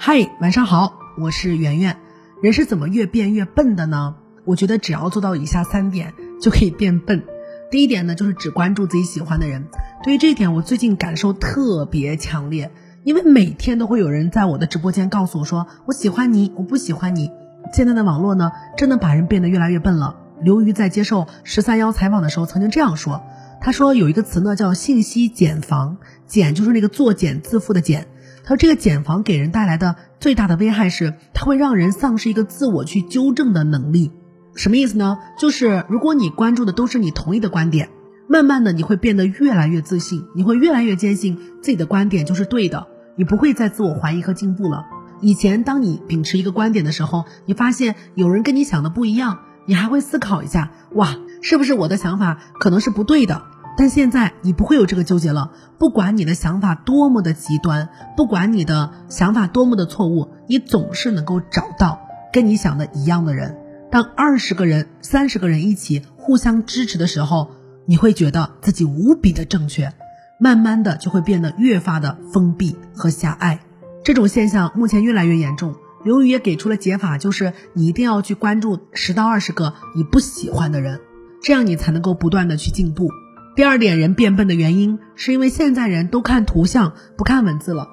[0.00, 1.96] 嗨，晚上好，我是圆圆。
[2.40, 4.14] 人是怎么越变越笨的呢？
[4.44, 7.24] 我觉得只要做到以下三点就可以变笨。
[7.68, 9.66] 第一点呢，就是只关注自己喜欢的人。
[10.04, 12.70] 对于这一点，我最近感受特别强烈，
[13.02, 17.32] 因为每天都会有人在我的直播间告诉我说：“我喜欢你，我不喜欢你。”
[17.74, 20.16] 现在的网络呢，真的把人变得越来越笨了。
[20.40, 23.20] 刘瑜在接受十三幺采访的时候曾经这样说
[23.60, 25.96] ：“他说有一个词呢叫信息茧房，
[26.28, 28.06] 茧就是那个作茧自缚的茧。
[28.48, 34.10] 他说这个茧房给人带来的最大的危害是，它会让人丧失一个自我去纠正的能力。
[34.54, 35.18] 什么意思呢？
[35.38, 37.90] 就是如果你关注的都是你同意的观点，
[38.26, 44.86] 慢慢的你会变得越来越自信，你会越来越坚信自己的观点就是对的，你不会再自我怀疑和进步了。
[45.20, 49.40] 以前当你秉持一个观点的时候，你发现有人跟你想的不一样。
[49.66, 53.42] 你还会思考一下，哇，是不是我的想法可能是不对的？
[53.78, 55.52] 但现在你不会有这个纠结了。
[55.78, 62.00] 不管你的想法多么的极端，不管你的想法多么的错误，你总是能够找到
[62.32, 63.56] 跟你想的一样的人。
[63.88, 67.52] 当二十个人、三十个人一起互相支持的时候，
[67.86, 69.92] 你会觉得自己无比的正确，
[70.40, 73.60] 慢慢的就会变得越发的封闭和狭隘。
[74.02, 75.76] 这种现象目前越来越严重。
[76.04, 81.00] 刘宇也给出了解法，就是你一定要去关注十到二十个你不喜欢的人，
[81.40, 83.08] 这样你才能够不断的去进步。
[83.58, 87.88] 第二点，人变笨的原因是因为现在人都看图像不看文字了。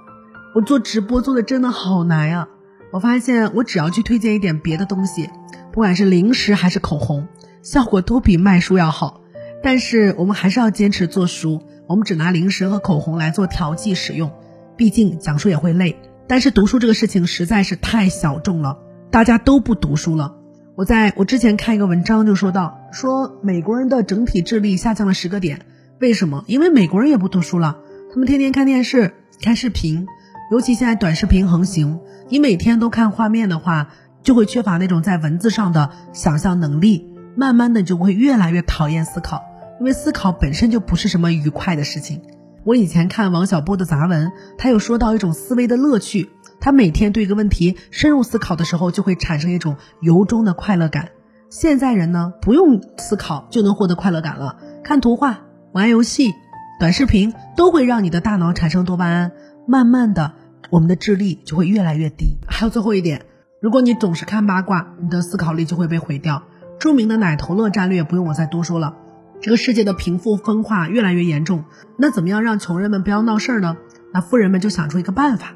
[0.53, 2.47] 我做直播做的真的好难呀！
[2.91, 5.27] 我发现我只要去推荐一点别的东西，
[5.71, 7.27] 不管是零食还是口红，
[7.63, 9.21] 效果都比卖书要好。
[9.63, 14.31] 但是我们还是要坚持做书，我们只拿零食和口红来做调剂使用，
[14.77, 15.99] 毕竟讲书也会累。
[16.27, 18.77] 但是读书这个事情实在是太小众了，
[19.09, 20.35] 大家都不读书了。
[20.75, 25.65] 我在我之前看一个文章就说到，说美国人的整体智力下降了十个点，
[25.99, 26.45] 为什么？
[26.47, 27.75] 因为美国人也不读书了，
[28.09, 30.07] 他们天天看电视、看视频，
[30.49, 33.89] 尤其现在短视频横行，你每天都看画面的话，
[34.23, 39.43] 就会缺乏那种在文字上的想象能力，慢慢的就会越来越讨厌思考，
[39.81, 42.21] 因为思考本身就不是什么愉快的事情。
[42.63, 46.29] 我以前看王小波的杂文，他有说到一种思维的乐趣。
[46.61, 51.09] 他每天对一个问题深入思考的时候，就会产生一种由衷的快乐感。
[51.57, 55.39] 现在人呢，不用思考就能获得快乐感了，看图画、
[55.71, 56.33] 玩游戏、
[56.81, 59.31] 短视频都会让你的大脑产生多巴胺，
[59.65, 60.33] 慢慢的，
[60.69, 62.37] 我们的智力就会越来越低。
[62.45, 63.21] 还有最后一点，
[63.61, 66.43] 如果你总是看八卦，你的思考力就会被毁掉。
[66.77, 68.93] 著名的奶头乐战略不用我再多说了。
[69.41, 71.63] 这个世界的贫富分化越来越严重，
[71.97, 73.77] 那怎么样让穷人们不要闹事儿呢？
[74.13, 75.53] 那富人们就想出一个办法，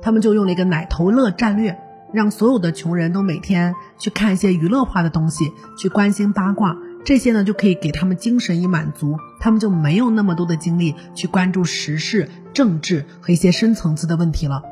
[0.00, 1.78] 他们就用了一个奶头乐战略，
[2.16, 14.62] 让所有的穷人都每天去看一些娱乐化的东西，去关心八卦，这些呢就可以给他们精神以满足，他们就没有那么多的精力去关注时事、政治和一些深层次的问题了。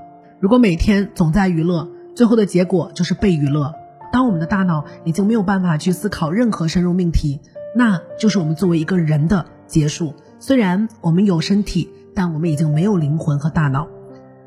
[0.40, 3.74] 如果每天总在娱乐，最后的结果就是被娱乐。
[4.10, 7.40] 当我们的大脑已经没有办法去思考任何深入命题。
[7.76, 10.14] 那就是我们作为一个人的结束。
[10.38, 13.88] 虽然我们有身体，但我们已经没有灵魂和大脑。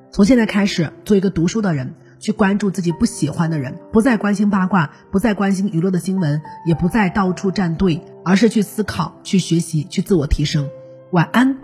[0.10, 10.70] 从现在开始，做一个读书的人，去关注自己不喜欢的人，不再关心八卦，不再关心娱乐的新闻，也不再到处站队，而是去思考、去学习、去自我提升。
[11.12, 11.58] 晚安。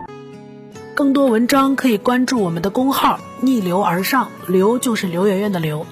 [0.94, 5.84] 更多文章可以关注我们的公号“逆流而上”，流就是刘媛媛的刘。